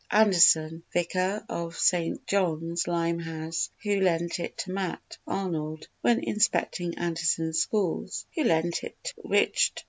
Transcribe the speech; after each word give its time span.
Anderson_, 0.11 0.81
Vicar 0.91 1.45
of 1.47 1.75
S. 1.75 2.17
John's, 2.25 2.87
Limehouse, 2.87 3.69
who 3.83 3.99
lent 3.99 4.39
it 4.39 4.57
to 4.57 4.71
Matt. 4.71 5.19
Arnold 5.27 5.87
(when 6.01 6.21
inspecting 6.23 6.97
Anderson's 6.97 7.59
Schools) 7.59 8.25
_who 8.35 8.43
lent 8.43 8.83
it 8.83 8.97
to 9.03 9.15
Richd. 9.21 9.79